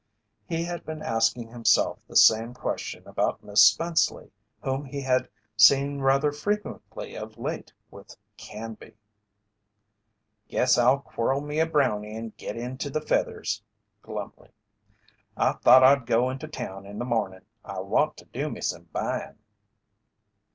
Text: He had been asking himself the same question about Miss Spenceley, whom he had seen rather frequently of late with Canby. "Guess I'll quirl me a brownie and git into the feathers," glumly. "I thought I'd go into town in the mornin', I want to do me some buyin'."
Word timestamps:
He 0.49 0.63
had 0.63 0.83
been 0.83 1.03
asking 1.03 1.49
himself 1.49 1.99
the 2.07 2.15
same 2.15 2.55
question 2.55 3.07
about 3.07 3.43
Miss 3.43 3.61
Spenceley, 3.61 4.31
whom 4.63 4.83
he 4.85 5.01
had 5.01 5.29
seen 5.55 5.99
rather 5.99 6.31
frequently 6.31 7.15
of 7.15 7.37
late 7.37 7.71
with 7.91 8.17
Canby. 8.35 8.97
"Guess 10.47 10.79
I'll 10.79 11.01
quirl 11.01 11.39
me 11.41 11.59
a 11.59 11.67
brownie 11.67 12.17
and 12.17 12.35
git 12.35 12.57
into 12.57 12.89
the 12.89 12.99
feathers," 13.01 13.61
glumly. 14.01 14.49
"I 15.37 15.51
thought 15.51 15.83
I'd 15.83 16.07
go 16.07 16.31
into 16.31 16.47
town 16.47 16.87
in 16.87 16.97
the 16.97 17.05
mornin', 17.05 17.45
I 17.63 17.81
want 17.81 18.17
to 18.17 18.25
do 18.25 18.49
me 18.49 18.61
some 18.61 18.87
buyin'." 18.91 19.37